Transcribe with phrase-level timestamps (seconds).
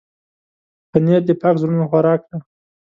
[0.91, 2.37] پنېر د پاک زړونو خوراک دی.